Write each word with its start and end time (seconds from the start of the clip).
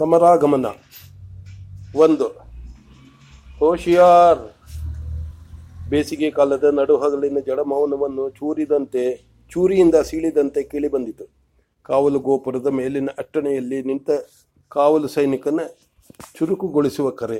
ಸಮರಾಗಮನ. 0.00 0.66
ಒಂದು, 2.04 2.26
ಹೋಶಿಯಾರ್ 3.58 4.42
ಬೇಸಿಗೆ 5.90 6.30
ಕಾಲದ 6.30 6.66
ನಡುಹಗಲಿನ 6.78 7.38
ಜಡಮೌನವನ್ನು 7.48 8.24
ಚೂರಿದಂತೆ, 8.30 9.04
ಚೂರಿಯಿಂದ 9.52 9.96
ಸೀಳಿದಂತೆ 10.10 10.62
ಕೇಳಿಬಂದಿತು 10.62 11.24
ಕಾವಲು 11.82 12.18
ಗೋಪುರದ 12.18 12.66
ಮೇಲಿನ 12.66 13.10
ಅಟ್ಟಣೆಯಲ್ಲಿ 13.18 13.78
ನಿಂತ 13.82 14.10
ಕಾವಲು 14.68 15.08
ಸೈನಿಕನ 15.08 15.60
ಚುರುಕುಗೊಳಿಸುವ 16.36 17.10
ಕರೆ. 17.10 17.38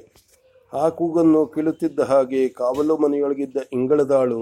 ಆ 0.72 0.88
ಕೂಗನ್ನು 0.88 1.46
ಕೇಳುತ್ತಿದ್ದ 1.46 2.00
ಹಾಗೆ 2.00 2.48
ಕಾವಲು 2.48 2.96
ಮನೆಯೊಳಗಿದ್ದ 2.96 3.56
ಇಂಗಳದಾಳು 3.72 4.40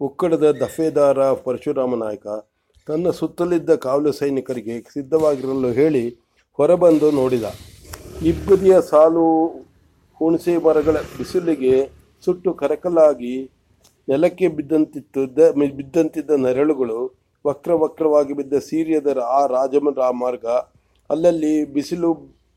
ಉಕ್ಕಡದ 0.00 0.46
ದಫೇದಾರ 0.60 1.32
ಪರಶುರಾಮ 1.32 1.94
ನಾಯಕ, 2.04 2.26
ತನ್ನ 2.88 3.10
ಸುತ್ತಲಿದ್ದ 3.10 3.74
ಕಾವಲು 3.74 4.12
ಸೈನಿಕರಿಗೆ 4.12 4.76
ಸಿದ್ಧವಾಗಿರಲು 4.94 5.72
ಹೇಳಿ 5.72 6.04
ಹೊರಬಂದು 6.58 7.10
ನೋಡಿದ. 7.10 7.46
ಇಬ್ಬದಿಯ 8.30 8.74
ಸಾಲು 8.90 9.26
ಹುಣಸೆ 10.20 10.56
ಮರಗಳ 10.56 10.96
ಬಿಸಿಲಿಗೆ 11.18 11.74
ಸುಟ್ಟು 12.24 12.52
ಕರಕಲಾಗಿ 12.52 13.34
ನೆಲಕ್ಕೆ 14.10 14.48
ಬಿದ್ದಂತಿತ್ತು 14.48 15.22
ಬಿದ್ದಂತಿದ್ದ 15.76 16.30
ನೆರಳುಗಳು 16.30 16.98
ವಕ್ರ 17.46 17.72
ವಕ್ರವಾಗಿ 17.72 18.32
ಬಿದ್ದ 18.32 18.58
ಸೀರಿಯದ 18.58 19.10
ಆ 19.38 19.40
ರಾಜಮ 19.46 19.88
ಮಾರ್ಗ 20.10 20.46
ಅಲ್ಲಲ್ಲಿ 21.10 21.64
ಬಿಸಿಲು 21.74 22.10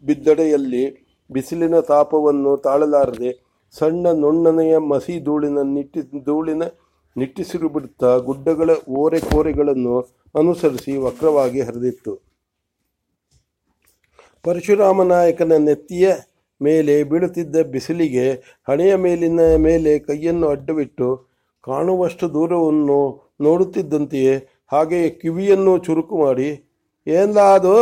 ಬಿದ್ದಡೆಯಲ್ಲಿ 0.04 0.84
ಬಿಸಿಲಿನ 1.32 1.80
ತಾಪವನ್ನು 1.80 2.58
ತಾಳಲಾರದೆ 2.58 3.32
ಸಣ್ಣ 3.80 4.08
ನುಣ್ಣನೆಯ 4.08 4.78
ಮಸಿ 4.78 5.16
ಧೂಳಿನ 5.20 5.60
ನಿಟ್ಟಿ, 5.62 6.02
ಧೂಳಿನ 6.02 6.64
ನಿಟ್ಟಿಸಿರು 7.16 7.70
ಬಿಡುತ್ತಾ 7.70 8.18
ಗುಡ್ಡಗಳ 8.18 8.70
ಓರೆ 8.90 9.20
ಕೋರೆಗಳನ್ನು 9.20 9.96
ಅನುಸರಿಸಿ 10.36 10.98
ವಕ್ರವಾಗಿ 10.98 11.62
ಹರಿದಿತ್ತು. 11.62 12.29
ಪರಶುರಾಮ 14.44 15.04
ನಾಯಕನ 15.04 15.54
ನೆತ್ತಿಯ 15.58 16.12
ಮೇಲೆ 16.62 17.04
ಬೀಳುತ್ತಿದ್ದ 17.04 17.56
ಬಿಸಿಲಿಗೆ 17.72 18.32
ಹಣೆಯ 18.68 18.96
ಮೇಲಿನ 18.96 19.40
ಮೇಲೆ 19.58 20.00
ಕೈಯನ್ನು 20.00 20.48
ಅಡ್ಡವಿಟ್ಟು 20.48 21.30
ಕಾಣುವಷ್ಟು 21.62 22.34
ದೂರವನ್ನು 22.34 23.00
ನೋಡುತ್ತಿದ್ದಂತೆಯೇ 23.42 24.36
ಹಾಗೆಯೇ 24.72 25.10
ಕಿವಿಯನ್ನು 25.10 25.78
ಚುರುಕು 25.78 26.26
ಮಾಡಿ 26.26 26.50
ಏನ್ಲಾದು 27.08 27.76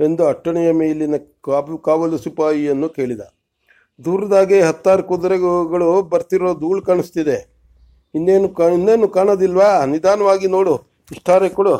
ಎಂದು 0.00 0.26
ಅಟ್ಟಣೆಯ 0.26 0.72
ಮೇಲಿನ 0.72 1.14
ಕಾಬು 1.44 1.78
ಕಾವಲು 1.78 2.18
ಸಿಪಾಯಿಯನ್ನು 2.18 2.88
ಕೇಳಿದ. 2.88 3.20
ದೂರದಾಗೆ 4.04 4.60
ಹತ್ತಾರು 4.60 5.02
ಕುದುರೆಗಳು 5.02 6.02
ಬರ್ತಿರೋ 6.02 6.54
ಧೂಳು 6.54 6.82
ಕಾಣಿಸ್ತಿದೆ. 6.82 7.38
ಇನ್ನೇನು 8.14 8.48
ಕಾ, 8.48 8.68
ಇನ್ನೇನು 8.68 9.08
ಕಾಣೋದಿಲ್ವಾ? 9.08 9.84
ನಿಧಾನವಾಗಿ 9.84 10.46
ನೋಡು. 10.46 10.74
ಇಷ್ಟಾರೆ 11.12 11.48
ಕೊಡು. 11.48 11.74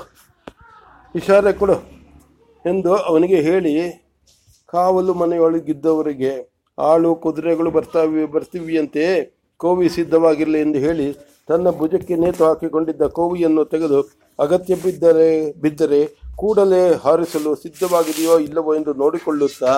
ಇಶಾರೆ 1.15 1.53
ಕೊಡು. 1.53 2.02
ಎಂದು 2.65 2.93
ಅವನಿಗೆ 3.11 3.39
ಹೇಳಿ, 3.49 3.75
ಕಾವಲು 4.73 5.13
ಮನೆಯೊಳಗಿದ್ದವರಿಗೆ 5.23 6.33
ಆಳು 6.79 7.11
ಕುದುರೆಗಳು 7.25 7.71
ಬರ್ತಾವೆ, 7.71 8.25
ಬರ್ತಿವಿಯಂತೆ, 8.35 9.07
ಕೋವಿ 9.61 9.89
ಸಿದ್ಧವಾಗಿರಲಿ 9.89 10.61
ಎಂದು 10.61 10.79
ಹೇಳಿ 10.79 11.07
ತನ್ನ 11.49 11.71
ಭುಜಕ್ಕೆ 11.81 12.15
ನೇತು 12.23 12.43
ಹಾಕಿಕೊಂಡಿದ್ದ 12.49 13.07
ಕೋವಿಯನ್ನು 13.19 13.63
ತೆಗೆದು 13.73 13.99
ಅಗತ್ಯ 14.39 14.75
ಬಿದ್ದರೆ 14.85 15.29
ಬಿದ್ದರೆ 15.65 16.01
ಕೂಡಲೇ 16.41 16.83
ಹಾರಿಸಲು 17.05 17.51
ಸಿದ್ಧವಾಗಿದೆಯೋ 17.55 18.35
ಇಲ್ಲವೋ 18.47 18.71
ಎಂದು 18.79 18.93
ನೋಡಿಕೊಳ್ಳುತ್ತಾ 19.03 19.73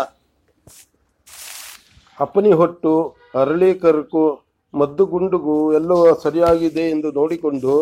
ಅಪ್ಪನಿ 2.19 2.53
ಹೊಟ್ಟು 2.61 2.93
ಅರಳಿ 3.41 3.71
ಕರಕು 3.75 4.25
ಮದ್ದು 4.75 5.05
ಗುಂಡುಗು 5.07 5.57
ಎಲ್ಲವೂ 5.79 6.05
ಸರಿಯಾಗಿದೆ 6.25 6.85
ಎಂದು 6.91 7.09
ನೋಡಿಕೊಂಡು, 7.13 7.75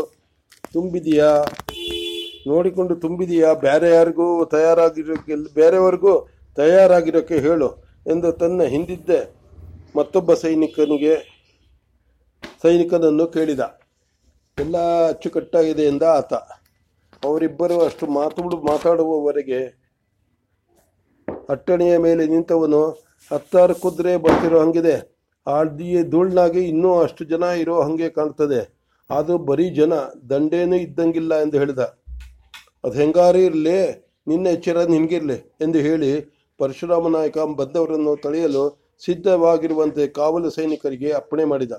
ತುಂಬಿದೆಯಾ? 0.75 1.31
ನೋಡಿಕೊಂಡು 2.49 2.95
ತುಂಬಿದೆಯಾ? 2.95 3.53
ಬೇರೆ 3.53 3.91
ಯಾರಿಗೂ 3.91 4.45
ತಯಾರಾಗಿರೋಕ್ಕೆ 4.45 5.55
ಬೇರೆಯವರಿಗೂ 5.55 6.29
ತಯಾರಾಗಿರೋಕ್ಕೆ 6.57 7.39
ಹೇಳು 7.39 7.71
ಎಂದು 8.07 8.33
ತನ್ನ 8.33 8.63
ಹಿಂದಿದ್ದೆ. 8.63 9.35
ಮತ್ತೊಬ್ಬ 9.97 10.35
ಸೈನಿಕನಿಗೆ, 10.35 11.17
ಸೈನಿಕನನ್ನು 12.63 13.27
ಕೇಳಿದ. 13.27 13.61
ಎಲ್ಲ 14.59 15.09
ಅಚ್ಚುಕಟ್ಟಾಗಿದೆ 15.09 15.83
ಎಂದ 15.83 16.03
ಆತ. 16.03 16.35
ಅವರಿಬ್ಬರು 17.25 17.81
ಅಷ್ಟು 17.81 18.07
ಮಾತುಗಳು 18.07 18.57
ಮಾತಾಡುವವರೆಗೆ 18.57 19.83
ಅಟ್ಟಣೆಯ 21.49 21.99
ಮೇಲೆ 21.99 22.27
ನಿಂತವನು, 22.27 22.91
ಹತ್ತಾರು 23.33 23.75
ಕುದುರೆ 23.75 24.17
ಬರ್ತಿರೋ 24.17 24.61
ಹಂಗಿದೆ. 24.61 25.13
ಆ 25.47 25.65
ದಿ- 25.65 26.11
ಧೂಳ್ನಾಗೆ 26.11 26.61
ಇನ್ನೂ 26.61 27.01
ಅಷ್ಟು 27.01 27.25
ಜನ 27.25 27.43
ಇರೋ 27.43 27.83
ಹಾಗೆ 27.83 28.09
ಕಾಣ್ತದೆ. 28.09 28.83
ಅದು 29.11 29.39
ಬರೀ 29.39 29.71
ಜನ, 29.71 29.93
ದಂಡೇನೂ 30.31 30.77
ಇದ್ದಂಗಿಲ್ಲ 30.77 31.43
ಎಂದು 31.43 31.59
ಹೇಳಿದ. 31.59 32.02
ಅದು 32.85 32.95
ಹೆಂಗಾರಿ 33.01 33.43
ಇರಲಿ, 33.45 33.79
ನಿನ್ನ 34.27 34.47
ಎಚ್ಚರ 34.47 34.79
ನಿನಗಿರಲಿ 34.85 35.39
ಎಂದು 35.61 35.79
ಹೇಳಿ 35.79 36.11
ಪರಶುರಾಮ 36.61 37.09
ನಾಯಕ 37.09 37.39
ಬಂದವರನ್ನು 37.61 38.13
ತಡೆಯಲು 38.17 38.65
ಸಿದ್ಧವಾಗಿರುವಂತೆ 39.03 40.07
ಕಾವಲು 40.19 40.51
ಸೈನಿಕರಿಗೆ 40.51 41.11
ಅಪ್ಪಣೆ 41.13 41.45
ಮಾಡಿದ. 41.45 41.73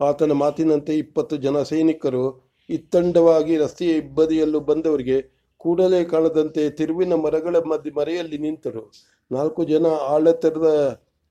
ಆತನ 0.00 0.32
ಮಾತಿನಂತೆ 0.32 0.94
ಇಪ್ಪತ್ತು 0.98 1.36
ಜನ 1.36 1.62
ಸೈನಿಕರು 1.62 2.24
ಇತ್ತಂಡವಾಗಿ 2.70 3.56
ರಸ್ತೆಯ 3.56 3.92
ಇಬ್ಬದಿಯಲ್ಲೂ 3.94 4.60
ಬಂದವರಿಗೆ 4.60 5.18
ಕೂಡಲೇ 5.60 6.04
ಕಾಣದಂತೆ 6.04 6.70
ತಿರುವಿನ 6.70 7.14
ಮರಗಳ 7.14 7.56
ಮಧ್ಯೆ 7.66 7.92
ಮರೆಯಲ್ಲಿ 7.98 8.38
ನಿಂತರು. 8.38 8.82
ನಾಲ್ಕು 9.30 9.64
ಜನ 9.64 9.86
ಆಳತರದ 9.86 10.68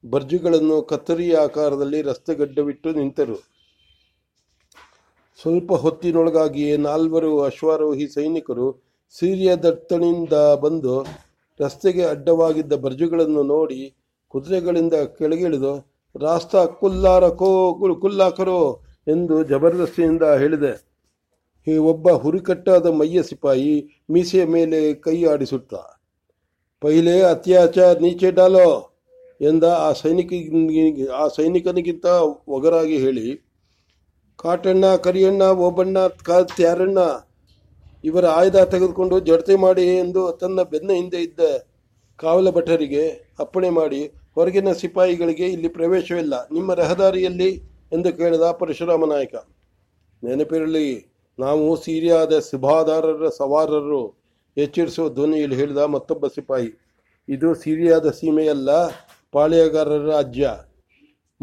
ಬರ್ಜುಗಳನ್ನು 0.04 0.82
ಕತ್ತರಿಯ 0.82 1.36
ಆಕಾರದಲ್ಲಿ 1.38 2.02
ರಸ್ತೆಗಡ್ಡವಿಟ್ಟು 2.02 2.90
ನಿಂತರು. 2.94 3.38
ಸ್ವಲ್ಪ 5.42 5.74
ಹೊತ್ತಿನೊಳಗಾಗಿಯೇ 5.74 6.78
ನಾಲ್ವರು 6.78 7.42
ಅಶ್ವಾರೋಹಿ 7.42 8.08
ಸೈನಿಕರು 8.08 8.84
ಸಿರಿಯ 9.20 9.56
ದಟ್ಟಣಿಂದ 9.56 10.34
ಬಂದು 10.56 11.06
ರಸ್ತೆಗೆ 11.60 12.06
ಅಡ್ಡವಾಗಿದ್ದ 12.06 12.74
ಬರ್ಜುಗಳನ್ನು 12.74 13.44
ನೋಡಿ 13.44 13.96
ಕುದುರೆಗಳಿಂದ 14.30 14.94
ಕೆಳಗಿಳಿದು, 14.94 15.96
ರಾಸ್ತಾ 16.22 16.66
ಕುಲ್ಲಾರಕೋ, 16.66 17.74
ಕುಲ್- 17.80 18.02
ಕುಲ್ಲಾಕರೋ 18.02 18.82
ಎಂದು 19.08 19.44
ಜಬರ್ದಸ್ತಿಯಿಂದ 19.44 20.24
ಹೇಳಿದೆ. 20.24 20.96
ಈ 21.68 21.78
ಒಬ್ಬ 21.78 22.10
ಹುರಿಕಟ್ಟಾದ 22.10 22.86
ಮೈಯ 22.86 23.24
ಸಿಪಾಯಿ 23.24 24.04
ಮೀಸೆಯ 24.10 24.46
ಮೇಲೆ 24.46 24.94
ಕೈ 24.94 25.24
ಆಡಿಸುತ್ತಾ, 25.24 26.02
ಪೈಲೆ 26.82 27.22
ಅತ್ಯಾಚಾರ 27.22 27.98
ನೀಚೆ 27.98 28.32
ಡಾಲೋ 28.32 28.92
ಎಂದ 29.42 29.64
ಆ 29.64 29.92
ಸೈನಿಕ 29.92 30.32
ಆ 31.10 31.28
ಸೈನಿಕನಿಗಿಂತ 31.28 32.06
ಒಗರಾಗಿ 32.48 32.98
ಹೇಳಿ 32.98 33.45
ಕಾಟಣ್ಣ, 34.38 34.96
ಕರಿಯಣ್ಣ, 34.96 35.44
ಓಬಣ್ಣ, 35.44 36.00
ಕಾ, 36.08 36.42
ತ್ಯಾರಣ್ಣ 36.42 36.98
ಇವರ 38.04 38.26
ಆಯುಧ 38.26 38.58
ತೆಗೆದುಕೊಂಡು 38.58 39.20
ಜಡತೆ 39.20 39.56
ಮಾಡಿ 39.56 39.98
ಎಂದು 39.98 40.32
ತನ್ನ 40.32 40.62
ಬೆನ್ನ 40.62 40.92
ಹಿಂದೆ 40.92 41.18
ಇದ್ದ 41.18 41.40
ಕಾವಲ 42.18 42.50
ಭಟರಿಗೆ 42.50 43.34
ಅಪ್ಪಣೆ 43.40 43.70
ಮಾಡಿ, 43.70 44.12
ಹೊರಗಿನ 44.36 44.72
ಸಿಪಾಯಿಗಳಿಗೆ 44.72 45.46
ಇಲ್ಲಿ 45.46 45.68
ಪ್ರವೇಶವಿಲ್ಲ 45.68 46.48
ನಿಮ್ಮ 46.52 46.74
ರಹದಾರಿಯಲ್ಲಿ 46.74 47.50
ಎಂದು 47.92 48.18
ಕೇಳಿದ 48.18 48.42
ಪರಶುರಾಮ 48.42 49.14
ನಾಯಕ. 49.14 49.36
ನೆನಪಿರಲಿ, 50.24 51.08
ನಾವು 51.40 51.76
ಸಿರಿಯಾದ 51.76 52.40
ಸುಭಾದಾರರ 52.40 53.30
ಸವಾರರು, 53.38 54.04
ಎಚ್ಚರಿಸುವ 54.58 55.10
ಧ್ವನಿಯಲ್ಲಿ 55.10 55.56
ಹೇಳಿದ 55.56 55.78
ಮತ್ತೊಬ್ಬ 55.78 56.28
ಸಿಪಾಯಿ. 56.28 56.70
ಇದು 57.30 57.56
ಸಿರಿಯಾದ 57.56 58.10
ಸೀಮೆಯಲ್ಲ, 58.10 58.70
ಪಾಳೆಯಗಾರರ 59.32 60.06
ರಾಜ್ಯ. 60.12 60.50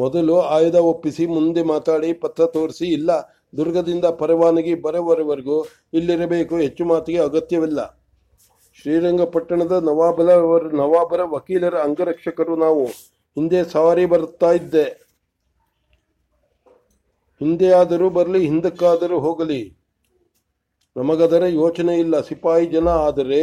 ಮೊದಲು 0.03 0.35
ಆಯುಧ 0.55 0.75
ಒಪ್ಪಿಸಿ, 0.75 1.25
ಮುಂದೆ 1.27 1.63
ಮಾತಾಡಿ, 1.63 2.13
ಪತ್ರ 2.13 2.47
ತೋರಿಸಿ, 2.47 2.87
ಇಲ್ಲ 2.87 3.11
ದುರ್ಗದಿಂದ 3.57 4.05
ಪರವಾನಗಿ 4.05 4.75
ಬರೋವರೆವರೆಗೂ 4.75 5.57
ಇಲ್ಲಿರಬೇಕು, 5.93 6.55
ಹೆಚ್ಚು 6.57 6.85
ಮಾತಿಗೆ 6.85 7.19
ಅಗತ್ಯವಿಲ್ಲ. 7.19 7.81
ಶ್ರೀರಂಗಪಟ್ಟಣದ 8.83 9.73
ನವಾಬಲ 9.89 10.31
ನವಾಬರ 10.81 11.21
ವಕೀಲರ 11.25 11.77
ಅಂಗರಕ್ಷಕರು 11.79 12.57
ನಾವು. 12.57 12.85
ಹಿಂದೆ 13.37 13.65
ಸವಾರಿ 13.65 14.07
ಬರುತ್ತಾ 14.07 14.53
ಇದ್ದೆ. 14.53 14.85
ಹಿಂದೆ 17.43 17.69
ಆದರೂ 17.73 18.11
ಬರಲಿ, 18.11 18.41
ಹಿಂದಕ್ಕಾದರೂ 18.47 19.19
ಹೋಗಲಿ. 19.19 19.63
ನಮಗದರ 20.97 21.45
ಯೋಚನೆ 21.47 21.95
ಇಲ್ಲ. 21.99 22.21
ಸಿಪಾಯಿ 22.21 22.67
ಜನ 22.67 22.89
ಆದರೆ 22.89 23.41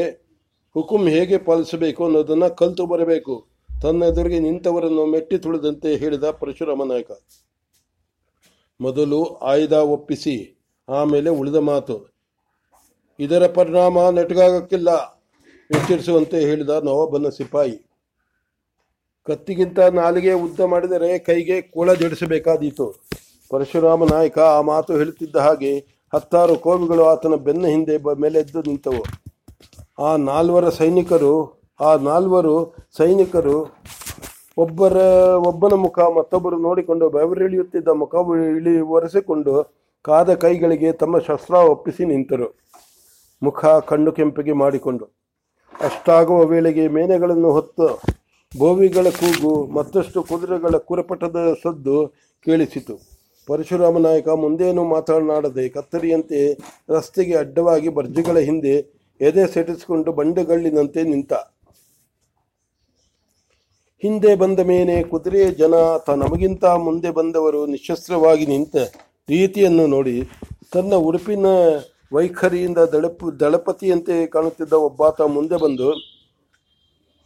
ಹುಕುಂ 0.74 1.08
ಹೇಗೆ 1.08 1.38
ಪಾಲಿಸಬೇಕು 1.38 2.02
ಅನ್ನೋದನ್ನು 2.06 2.56
ಕಲಿತು 2.56 2.86
ಬರಬೇಕು. 2.86 3.36
ತನ್ನ 3.84 4.04
ಎದುರಿಗೆ 4.04 4.40
ನಿಂತವರನ್ನು 4.40 5.04
ಮೆಟ್ಟಿ 5.06 5.38
ತುಳಿದಂತೆ 5.38 5.90
ಹೇಳಿದ 5.96 6.30
ಪರಶುರಾಮ 6.40 6.84
ನಾಯಕ, 6.84 7.12
ಮೊದಲು 8.80 9.20
ಆಯ್ದ 9.52 9.76
ಒಪ್ಪಿಸಿ, 9.96 10.36
ಆಮೇಲೆ 10.90 11.30
ಉಳಿದ 11.30 11.60
ಮಾತು. 11.72 11.96
ಇದರ 13.20 13.48
ಪರಿಣಾಮ 13.48 14.10
ನೆಟಗಾಗಕ್ಕಿಲ್ಲ, 14.10 14.90
ಎಚ್ಚರಿಸುವಂತೆ 15.70 16.40
ಹೇಳಿದ 16.40 16.70
ನವಾಬನ 16.84 17.30
ಸಿಪಾಯಿ. 17.30 17.78
ಕತ್ತಿಗಿಂತ 19.28 19.80
ನಾಲಿಗೆ 19.80 20.34
ಉದ್ದ 20.46 20.60
ಮಾಡಿದರೆ 20.66 21.10
ಕೈಗೆ 21.20 21.62
ಕೋಳ 21.62 21.94
ಜಡಿಸಬೇಕಾದೀತು. 21.94 22.88
ಪರಶುರಾಮ 23.52 24.06
ನಾಯಕ 24.06 24.40
ಆ 24.40 24.62
ಮಾತು 24.62 24.92
ಹೇಳುತ್ತಿದ್ದ 24.98 25.36
ಹಾಗೆ 25.36 25.74
ಹತ್ತಾರು 26.14 26.56
ಕೋವಿಗಳು 26.56 27.04
ಆತನ 27.06 27.36
ಬೆನ್ನ 27.36 27.66
ಹಿಂದೆ 27.68 27.96
ಮೇಲೆ 27.98 28.22
ಮೇಲೆದ್ದು 28.22 28.62
ನಿಂತವು. 28.62 29.04
ಆ 30.00 30.10
ನಾಲ್ವರ 30.16 30.70
ಸೈನಿಕರು 30.70 31.34
ಆ 31.88 31.96
ನಾಲ್ವರು 32.10 32.56
ಸೈನಿಕರು 32.98 33.58
ಒಬ್ಬರ, 34.64 34.98
ಒಬ್ಬನ 35.50 35.74
ಮುಖ 35.74 36.00
ಮತ್ತೊಬ್ಬರು 36.18 36.58
ನೋಡಿಕೊಂಡು 36.58 37.06
ಬೆವರಿಳಿಯುತ್ತಿದ್ದ 37.10 37.88
ಮುಖ 38.02 38.16
ಇಳಿ 38.58 38.74
ಒರೆಸಿಕೊಂಡು 38.96 39.54
ಕಾದ 40.06 40.34
ಕೈಗಳಿಗೆ 40.34 40.92
ತಮ್ಮ 40.92 41.20
ಶಸ್ತ್ರ 41.28 41.54
ಒಪ್ಪಿಸಿ 41.74 42.06
ನಿಂತರು. 42.06 42.48
ಮುಖ 43.44 43.66
ಕಣ್ಣು 43.66 44.12
ಕೆಂಪಿಗೆ 44.12 44.54
ಮಾಡಿಕೊಂಡು. 44.54 45.06
ಅಷ್ಟಾಗುವ 45.88 46.40
ವೇಳೆಗೆ 46.46 46.88
ಮೇನೆಗಳನ್ನು 46.88 47.52
ಹೊತ್ತು 47.52 47.88
ಬೋವಿಗಳ 48.52 49.08
ಕೂಗು 49.20 49.54
ಮತ್ತಷ್ಟು 49.78 50.24
ಕುದುರೆಗಳ 50.24 50.76
ಕುರಪಟದ 50.90 51.40
ಸದ್ದು 51.64 51.98
ಕೇಳಿಸಿತು. 52.46 52.96
ಪರಶುರಾಮ 53.48 53.98
ನಾಯಕ 53.98 54.30
ಮುಂದೇನು 54.44 54.84
ಮಾತನಾಡದೆ 54.94 55.70
ಕತ್ತರಿಯಂತೆ 55.70 56.40
ರಸ್ತೆಗೆ 56.90 57.36
ಅಡ್ಡವಾಗಿ 57.36 57.90
ಬರ್ಜಿಗಳ 57.90 58.38
ಹಿಂದೆ 58.50 58.76
ಎದೆ 59.22 59.46
ಸೆಟಿಸಿಕೊಂಡು 59.48 60.12
ಬಂಡೆಗಳ್ಳಿನಂತೆ 60.20 61.04
ನಿಂತ. 61.04 61.34
ಹಿಂದೆ 64.04 64.36
ಬಂದ 64.36 64.60
ಮೇಲೆ 64.66 65.04
ಕುದುರೆ 65.04 65.42
ಜನ 65.52 65.76
ತ 66.06 66.16
ನಮಗಿಂತ 66.16 66.66
ಮುಂದೆ 66.84 67.10
ಬಂದವರು 67.12 67.62
ನಿಶಸ್ತ್ರವಾಗಿ 67.66 68.46
ನಿಂತ 68.46 68.76
ರೀತಿಯನ್ನು 69.30 69.86
ನೋಡಿ 69.88 70.16
ತನ್ನ 70.74 70.94
ಉಡುಪಿನ 71.08 71.48
ವೈಖರಿಯಿಂದ 72.12 72.80
ದಳಪು, 72.94 73.40
ದಳಪತಿಯಂತೆ 73.40 74.16
ಕಾಣುತ್ತಿದ್ದ 74.28 74.76
ಒಬ್ಬಾತ 74.88 75.22
ಮುಂದೆ 75.36 75.58
ಬಂದು, 75.58 75.90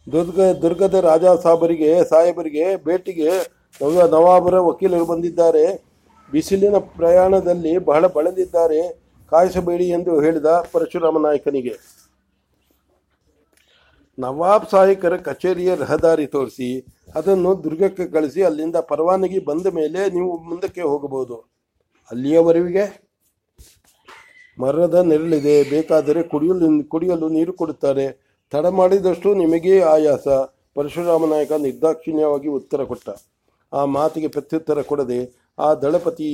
ದುರ್ಗ, 0.06 0.40
ದುರ್ಗದ 0.62 0.96
ರಾಜ 1.04 1.24
ಸಾಬರಿಗೆ, 1.42 2.04
ಸಾಹೇಬರಿಗೆ 2.04 2.76
ಭೇಟಿಗೆ 2.84 3.30
ನವ, 3.80 3.92
ನವಾಬರ 4.14 4.56
ವಕೀಲರು 4.60 5.04
ಬಂದಿದ್ದಾರೆ. 5.04 5.64
ಬಿಸಿಲಿನ 6.30 6.76
ಪ್ರಯಾಣದಲ್ಲಿ 6.96 7.78
ಬಹಳ 7.88 8.06
ಬಳಲಿದ್ದಾರೆ. 8.08 8.80
ಕಾಯಿಸಬೇಡಿ 9.32 9.86
ಎಂದು 9.96 10.20
ಹೇಳಿದ 10.20 10.50
ಪರಶುರಾಮ 10.72 11.18
ನಾಯಕನಿಗೆ. 11.26 11.74
ನವಾಬ್ 14.18 14.66
ಸಾಹಿಕರ 14.70 15.14
ಕಚೇರಿಯ 15.16 15.70
ರಹದಾರಿ 15.74 16.26
ತೋರಿಸಿ 16.26 16.68
ಅದನ್ನು 17.14 17.50
ದುರ್ಗಕ್ಕೆ 17.64 18.04
ಕಳಿಸಿ 18.06 18.42
ಅಲ್ಲಿಂದ 18.42 18.78
ಪರವಾನಗಿ 18.90 19.38
ಬಂದ 19.48 19.66
ಮೇಲೆ 19.78 20.00
ನೀವು 20.16 20.30
ಮುಂದಕ್ಕೆ 20.48 20.82
ಹೋಗಬಹುದು. 20.90 21.36
ಅಲ್ಲಿಯವರೆಗೆ 22.10 22.84
ಮರದ 24.58 24.94
ನೆರಳಿದೆ. 25.10 25.56
ಬೇಕಾದರೆ 25.70 26.22
ಕುಡಿಯಲು 26.22 26.88
ಕುಡಿಯಲು 26.88 27.28
ನೀರು 27.28 27.52
ಕೊಡುತ್ತಾರೆ. 27.52 28.06
ತಡ 28.52 28.66
ಮಾಡಿದಷ್ಟು 28.80 29.34
ನಿಮಗೇ 29.34 29.80
ಆಯಾಸ. 29.94 30.26
ಪರಶುರಾಮ 30.76 31.24
ನಾಯಕ 31.32 31.52
ನಿರ್ದಾಕ್ಷಿಣ್ಯವಾಗಿ 31.66 32.48
ಉತ್ತರ 32.58 32.84
ಕೊಟ್ಟ. 32.84 33.08
ಆ 33.72 33.84
ಮಾತಿಗೆ 33.96 34.28
ಪ್ರತ್ಯುತ್ತರ 34.28 34.80
ಕೊಡದೆ 34.90 35.20
ಆ 35.58 35.68
ದಳಪತಿ 35.82 36.30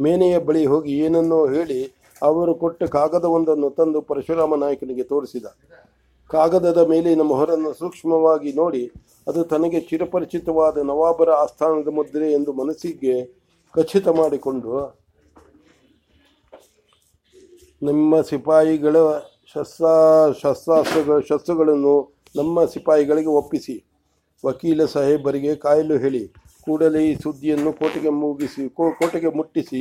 ಮೇನೆಯ 0.00 0.38
ಬಳಿ 0.48 0.62
ಹೋಗಿ 0.72 0.92
ಏನನ್ನೋ 1.04 1.40
ಹೇಳಿ 1.54 1.80
ಅವರು 2.22 2.52
ಕೊಟ್ಟ 2.54 2.82
ಕಾಗದವೊಂದನ್ನು 2.96 3.70
ತಂದು 3.70 4.00
ಪರಶುರಾಮ 4.00 4.54
ನಾಯಕನಿಗೆ 4.64 5.02
ತೋರಿಸಿದ. 5.02 5.46
ಕಾಗದದ 6.34 6.80
ಮೇಲೆ 6.92 7.10
ನಮ್ಮ 7.20 7.32
ಹೊರನ್ನು 7.40 7.70
ಸೂಕ್ಷ್ಮವಾಗಿ 7.80 8.50
ನೋಡಿ, 8.62 8.82
ಅದು 9.28 9.40
ತನಗೆ 9.52 9.78
ಚಿರಪರಿಚಿತವಾದ 9.90 10.76
ನವಾಬರ 10.90 11.30
ಆಸ್ಥಾನದ 11.42 11.90
ಮುದ್ರೆ 11.98 12.26
ಎಂದು 12.38 12.52
ಮನಸ್ಸಿಗೆ 12.60 13.14
ಖಚಿತ 13.74 14.08
ಮಾಡಿಕೊಂಡು, 14.20 14.72
ನಿಮ್ಮ 17.82 18.20
ಸಿಪಾಯಿಗಳ 18.30 18.96
ಶಸ್ತ್ರ, 19.52 19.86
ಶಸ್ತ್ರಾಸ್ತ್ರಗಳ, 20.40 21.18
ಶಸ್ತ್ರಗಳನ್ನು 21.30 21.94
ನಮ್ಮ 22.34 22.64
ಸಿಪಾಯಿಗಳಿಗೆ 22.74 23.32
ಒಪ್ಪಿಸಿ. 23.40 23.76
ವಕೀಲ 24.44 24.84
ಸಾಹೇಬರಿಗೆ 24.94 25.52
ಕಾಯಲು 25.64 25.96
ಹೇಳಿ. 26.04 26.22
ಕೂಡಲೇ 26.66 27.00
ಈ 27.10 27.12
ಸುದ್ದಿಯನ್ನು 27.24 27.70
ಕೋಟೆಗೆ 27.80 28.10
ಮುಗಿಸಿ 28.20 28.64
ಕೋಟೆಗೆ 28.78 29.30
ಮುಟ್ಟಿಸಿ 29.38 29.80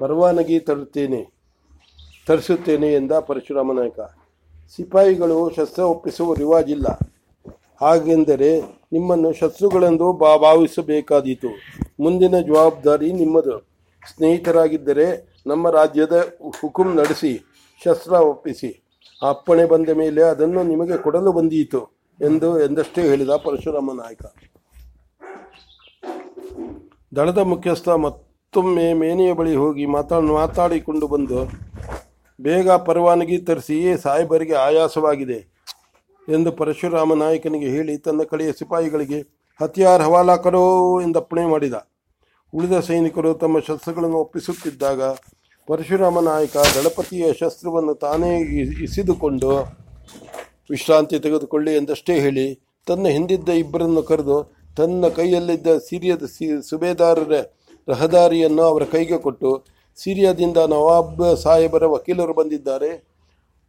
ಪರವಾನಗಿ 0.00 0.56
ತರುತ್ತೇನೆ, 0.68 1.20
ತರಿಸುತ್ತೇನೆ 2.28 2.88
ಎಂದ 3.00 3.12
ಪರಶುರಾಮ 3.28 3.72
ನಾಯಕ. 3.78 4.00
ಸಿಪಾಯಿಗಳು 4.76 5.50
ಶಸ್ತ್ರ 5.56 5.82
ಒಪ್ಪಿಸುವ 5.82 6.34
ರಿವಾಜಿಲ್ಲ. 6.34 6.86
ಹಾಗೆಂದರೆ 7.80 8.50
ನಿಮ್ಮನ್ನು 8.92 9.32
ಶತ್ರುಗಳೆಂದು 9.32 10.12
ಬಾ 10.12 10.36
ಭಾವಿಸಬೇಕಾದೀತು. 10.36 11.48
ಮುಂದಿನ 12.00 12.38
ಜವಾಬ್ದಾರಿ 12.40 13.12
ನಿಮ್ಮದು. 13.12 13.54
ಸ್ನೇಹಿತರಾಗಿದ್ದರೆ 14.16 15.06
ನಮ್ಮ 15.46 15.70
ರಾಜ್ಯದ 15.70 16.16
ಹುಕುಂ 16.60 16.96
ನಡೆಸಿ, 16.96 17.32
ಶಸ್ತ್ರ 17.84 18.12
ಒಪ್ಪಿಸಿ. 18.12 18.70
ಅಪ್ಪಣೆ 19.28 19.64
ಬಂದ 19.64 19.88
ಮೇಲೆ 19.88 20.22
ಅದನ್ನು 20.22 20.62
ನಿಮಗೆ 20.62 20.96
ಕೊಡಲು 21.02 21.32
ಬಂದೀತು 21.32 21.80
ಎಂದು 22.20 22.48
ಎಂದಷ್ಟೇ 22.60 23.02
ಹೇಳಿದ 23.02 23.30
ಪರಶುರಾಮ 23.30 23.92
ನಾಯಕ. 23.92 24.22
ದಳದ 27.16 27.38
ಮುಖ್ಯಸ್ಥ 27.38 27.88
ಮತ್ತೊಮ್ಮೆ 27.88 28.92
ಮೇನೆಯ 28.92 29.32
ಬಳಿ 29.32 29.54
ಹೋಗಿ 29.56 29.86
ಮಾತಾಡ 29.86 30.22
ಮಾತಾಡಿಕೊಂಡು 30.22 31.06
ಬಂದು 31.08 31.67
ಬೇಗ 32.38 32.70
ಪರವಾನಗಿ 32.86 33.36
ತರಿಸಿ 33.48 33.76
ಸಾಹೇಬರಿಗೆ 34.02 34.56
ಆಯಾಸವಾಗಿದೆ 34.66 35.38
ಎಂದು 36.28 36.50
ಪರಶುರಾಮ 36.58 37.14
ನಾಯಕನಿಗೆ 37.22 37.68
ಹೇಳಿ 37.74 37.94
ತನ್ನ 37.96 38.22
ಕಡೆಯ 38.30 38.50
ಸಿಪಾಯಿಗಳಿಗೆ, 38.58 39.18
ಹತ್ಯಾರ್ 39.60 40.04
ಕರೋ 40.44 40.64
ಎಂದಪ್ಪಣೆ 41.06 41.44
ಮಾಡಿದ. 41.52 41.76
ಉಳಿದ 42.52 42.76
ಸೈನಿಕರು 42.88 43.30
ತಮ್ಮ 43.34 43.56
ಶಸ್ತ್ರಗಳನ್ನು 43.68 44.18
ಒಪ್ಪಿಸುತ್ತಿದ್ದಾಗ 44.24 45.00
ಪರಶುರಾಮ 45.68 46.18
ನಾಯಕ 46.28 46.56
ಗಣಪತಿಯ 46.76 47.24
ಶಸ್ತ್ರವನ್ನು 47.40 47.94
ತಾನೇ 48.04 48.30
ಇಸಿದುಕೊಂಡು, 48.84 49.50
ವಿಶ್ರಾಂತಿ 50.70 51.18
ತೆಗೆದುಕೊಳ್ಳಿ 51.24 51.72
ಎಂದಷ್ಟೇ 51.80 52.14
ಹೇಳಿ 52.24 52.46
ತನ್ನ 52.86 53.06
ಹಿಂದಿದ್ದ 53.16 53.50
ಇಬ್ಬರನ್ನು 53.62 54.02
ಕರೆದು 54.02 54.38
ತನ್ನ 54.76 55.08
ಕೈಯಲ್ಲಿದ್ದ 55.18 55.68
ಸಿರಿಯದ 55.88 56.24
ಸಿ, 56.34 56.46
ಸುಬೇದಾರರ 56.70 57.34
ರಹದಾರಿಯನ್ನು 57.88 58.62
ಅವರ 58.62 58.84
ಕೈಗೆ 58.94 59.18
ಕೊಟ್ಟು 59.26 59.50
ಸಿರಿಯಾದಿಂದ 59.98 60.58
ನವಾಬ್ 60.72 61.22
ಸಾಹೇಬರ 61.44 61.84
ವಕೀಲರು 61.94 62.34
ಬಂದಿದ್ದಾರೆ. 62.40 62.90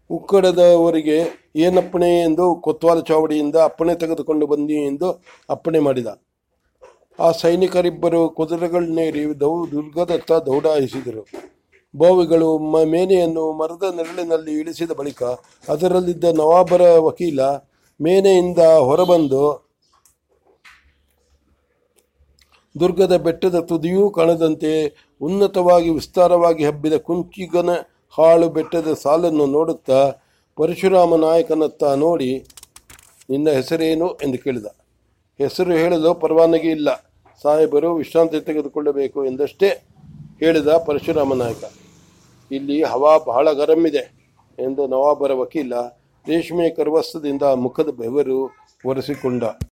ಉಕ್ಕಡದವರಿಗೆ 0.10 1.18
ಏನಪ್ಪಣೆ 1.66 2.10
ಎಂದು 2.22 2.46
ಕೊತ್ವಾಲ 2.66 3.00
ಚಾವಡಿಯಿಂದ 3.00 3.58
ಅಪ್ಪಣೆ 3.70 3.94
ತೆಗೆದುಕೊಂಡು 3.96 4.46
ಬನ್ನಿ 4.48 4.78
ಎಂದು 4.92 5.10
ಅಪ್ಪಣೆ 5.50 5.80
ಮಾಡಿದ. 5.80 6.10
ಆ 7.20 7.30
ಸೈನಿಕರಿಬ್ಬರು 7.42 8.22
ಕುದುರೆಗಳನ್ನೇರಿ 8.30 9.24
ದೌ, 9.42 9.54
ದುರ್ಗದತ್ತ 9.72 10.32
ದೌಡಾಯಿಸಿದರು. 10.50 11.24
ಬೋವಿಗಳು 11.94 12.50
ಮ, 12.74 12.84
ಮೇನೆಯನ್ನು 12.84 13.44
ಮರದ 13.52 13.86
ನೆರಳಿನಲ್ಲಿ 13.98 14.54
ಇಳಿಸಿದ 14.62 14.92
ಬಳಿಕ 14.92 15.22
ಅದರಲ್ಲಿದ್ದ 15.70 16.26
ನವಾಬರ 16.40 16.84
ವಕೀಲ 17.08 17.42
ಮೇನೆಯಿಂದ 18.00 18.62
ಹೊರಬಂದು 18.90 19.42
ದುರ್ಗದ 22.76 23.16
ಬೆಟ್ಟದ 23.18 23.60
ತುದಿಯೂ 23.60 24.04
ಕಾಣದಂತೆ 24.10 24.72
ಉನ್ನತವಾಗಿ 25.22 25.90
ವಿಸ್ತಾರವಾಗಿ 25.90 26.66
ಹಬ್ಬಿದ 26.66 26.94
ಕುಂಚಿಗನ 26.94 27.70
ಹಾಳು 28.18 28.50
ಬೆಟ್ಟದ 28.50 28.94
ಸಾಲನ್ನು 28.94 29.46
ನೋಡುತ್ತಾ 29.46 30.12
ಪರಶುರಾಮ 30.56 31.16
ನಾಯಕನತ್ತ 31.16 31.84
ನೋಡಿ 31.84 32.48
ನಿನ್ನ 33.30 33.50
ಹೆಸರೇನು 33.50 34.08
ಎಂದು 34.10 34.38
ಕೇಳಿದ. 34.38 34.66
ಹೆಸರು 35.38 35.72
ಹೇಳಲು 35.72 36.14
ಪರವಾನಗಿ 36.14 36.70
ಇಲ್ಲ. 36.70 37.12
ಸಾಹೇಬರು 37.42 37.96
ವಿಶ್ರಾಂತಿ 37.96 38.40
ತೆಗೆದುಕೊಳ್ಳಬೇಕು 38.40 39.26
ಎಂದಷ್ಟೇ 39.26 39.68
ಹೇಳಿದ 40.40 40.68
ಪರಶುರಾಮ 40.68 41.34
ನಾಯಕ. 41.34 41.64
ಇಲ್ಲಿ 42.52 42.84
ಹವಾ 42.84 43.18
ಬಹಳ 43.18 43.52
ಗರಂ 43.52 43.88
ಇದೆ 43.88 44.20
ಎಂದು 44.60 44.88
ನವಾಬರ 44.88 45.34
ವಕೀಲ 45.34 45.74
ರೇಷ್ಮೆ 46.28 46.70
ಕರ್ವಸ್ತದಿಂದ 46.70 47.42
ಮುಖದ 47.42 47.90
ಬೆವರು 47.90 48.52
ಒರೆಸಿಕೊಂಡ. 48.86 49.44